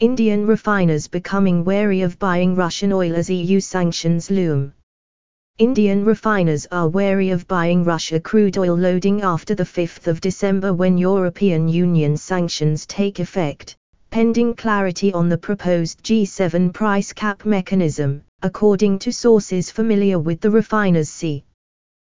[0.00, 4.72] Indian refiners becoming wary of buying Russian oil as EU sanctions loom.
[5.58, 10.74] Indian refiners are wary of buying Russia crude oil loading after the 5th of December
[10.74, 13.76] when European Union sanctions take effect,
[14.10, 20.50] pending clarity on the proposed G7 price cap mechanism, according to sources familiar with the
[20.50, 21.44] refiners see.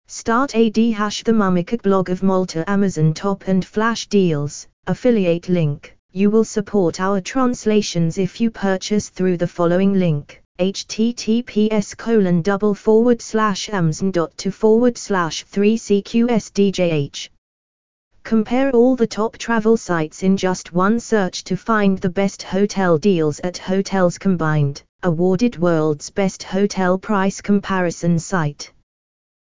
[0.06, 5.96] Start AD hash the Mumikak blog of Malta Amazon top and flash deals, affiliate link.
[6.16, 12.72] You will support our translations if you purchase through the following link https colon double
[12.72, 17.28] forward slash amazon.to forward slash 3cqsdjh.
[18.22, 22.96] Compare all the top travel sites in just one search to find the best hotel
[22.96, 28.72] deals at Hotels Combined, awarded world's best hotel price comparison site.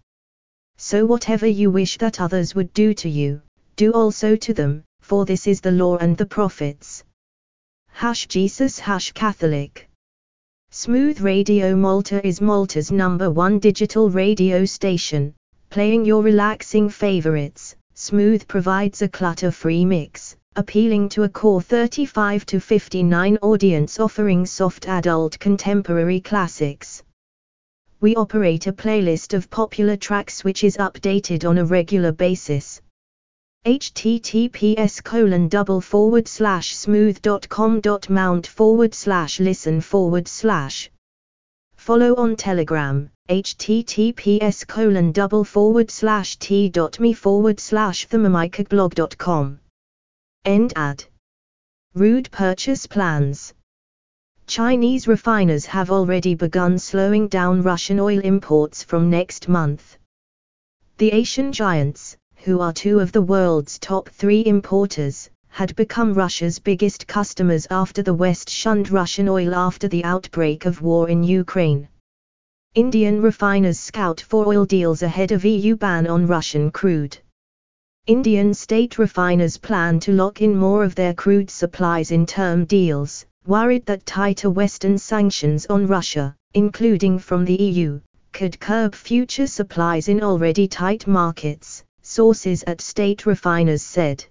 [0.78, 3.42] So whatever you wish that others would do to you,
[3.76, 7.04] do also to them, for this is the law and the prophets.
[7.90, 9.90] Hash Jesus Hash Catholic.
[10.70, 15.34] Smooth Radio Malta is Malta's number one digital radio station
[15.70, 17.76] playing your relaxing favorites.
[17.94, 24.88] Smooth provides a clutter-free mix, appealing to a core 35 to 59 audience offering soft
[24.88, 27.02] adult contemporary classics.
[28.00, 32.80] We operate a playlist of popular tracks which is updated on a regular basis.
[33.66, 40.90] https colon double forward slash smooth.com dot mount forward slash listen forward slash
[41.76, 48.06] follow on telegram https colon double forward slash t.me forward slash.
[50.46, 51.04] End ad.
[51.94, 53.52] Rude purchase plans.
[54.46, 59.98] Chinese refiners have already begun slowing down Russian oil imports from next month.
[60.96, 66.58] The Asian giants, who are two of the world's top three importers, had become Russia's
[66.58, 71.88] biggest customers after the West shunned Russian oil after the outbreak of war in Ukraine.
[72.78, 77.18] Indian refiners scout for oil deals ahead of EU ban on Russian crude.
[78.06, 83.26] Indian state refiners plan to lock in more of their crude supplies in term deals,
[83.48, 88.00] worried that tighter Western sanctions on Russia, including from the EU,
[88.32, 94.24] could curb future supplies in already tight markets, sources at state refiners said.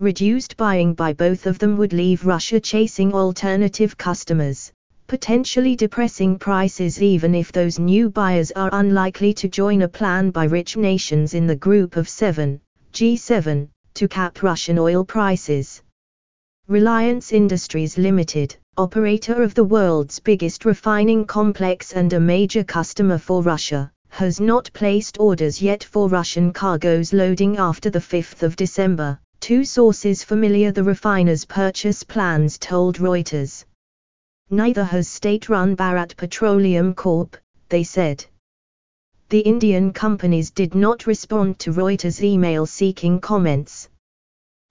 [0.00, 4.72] Reduced buying by both of them would leave Russia chasing alternative customers,
[5.12, 10.44] potentially depressing prices even if those new buyers are unlikely to join a plan by
[10.44, 12.58] rich nations in the Group of Seven,
[12.94, 15.82] G7, to cap Russian oil prices.
[16.66, 23.42] Reliance Industries Limited, operator of the world's biggest refining complex and a major customer for
[23.42, 29.18] Russia, has not placed orders yet for Russian cargoes loading after the 5th of December,
[29.40, 33.66] two sources familiar the refiner's purchase plans told Reuters.
[34.54, 37.38] Neither has state-run Bharat Petroleum Corp.,
[37.70, 38.26] they said.
[39.30, 43.88] The Indian companies did not respond to Reuters' email seeking comments.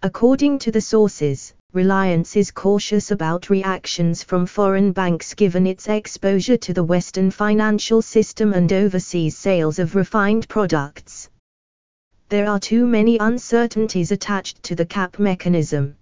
[0.03, 6.57] According to the sources, Reliance is cautious about reactions from foreign banks given its exposure
[6.57, 11.27] to the Western financial system and overseas sales of refined products.
[12.29, 15.95] There are too many uncertainties attached to the cap mechanism.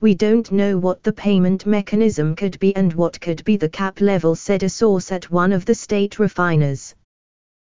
[0.00, 4.00] We don't know what the payment mechanism could be and what could be the cap
[4.00, 6.94] level, said a source at one of the state refiners.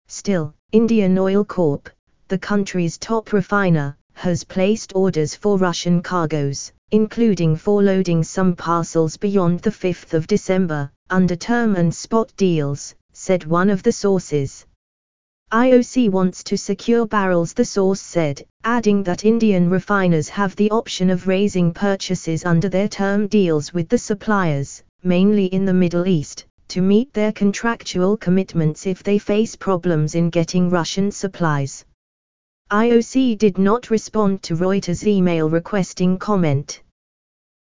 [0.10, 1.90] Still, Indian Oil Corp.,
[2.28, 9.16] the country's top refiner, has placed orders for Russian cargoes, including for loading some parcels
[9.16, 14.66] beyond the 5th of December, under term and spot deals, said one of the sources.
[15.52, 21.10] IOC wants to secure barrels, the source said, adding that Indian refiners have the option
[21.10, 26.46] of raising purchases under their term deals with the suppliers, mainly in the Middle East,
[26.68, 31.86] to meet their contractual commitments if they face problems in getting Russian supplies.
[32.70, 36.82] IOC did not respond to Reuters' email requesting comment.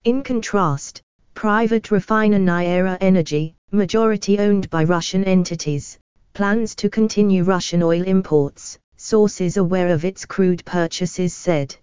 [0.05, 1.03] In contrast,
[1.35, 5.99] private refiner Nayara Energy, majority owned by Russian entities,
[6.35, 11.73] plans to continue Russian oil imports, sources aware of its crude purchases said.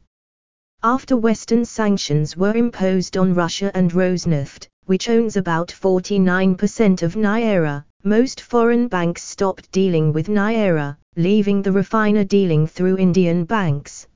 [0.83, 7.85] After Western sanctions were imposed on Russia and Rosneft, which owns about 49% of Nayara,
[8.05, 14.07] most foreign banks stopped dealing with Nayara, leaving the refiner dealing through Indian banks.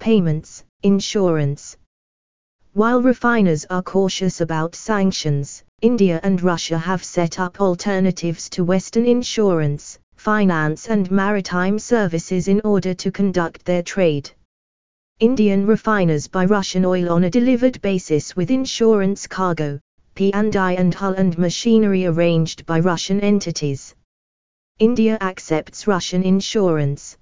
[0.00, 1.76] Payments Insurance.
[2.72, 9.04] While refiners are cautious about sanctions, India and Russia have set up alternatives to Western
[9.04, 14.30] insurance, finance and maritime services in order to conduct their trade.
[15.20, 19.78] Indian refiners buy Russian oil on a delivered basis with insurance cargo,
[20.14, 23.94] P&I and hull and machinery arranged by Russian entities.
[24.78, 27.18] India accepts Russian insurance.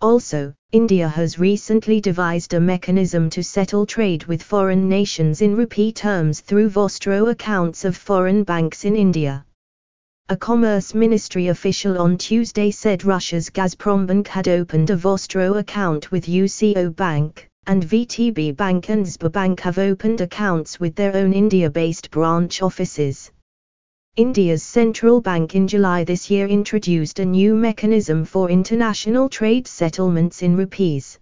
[0.00, 5.92] Also, India has recently devised a mechanism to settle trade with foreign nations in rupee
[5.92, 9.46] terms through Vostro accounts of foreign banks in India.
[10.28, 16.26] A Commerce Ministry official on Tuesday said Russia's Gazprombank had opened a Vostro account with
[16.26, 22.60] UCO Bank, and VTB Bank and Sberbank have opened accounts with their own India-based branch
[22.60, 23.30] offices.
[24.16, 30.40] India's central bank in July this year introduced a new mechanism for international trade settlements
[30.40, 31.18] in rupees.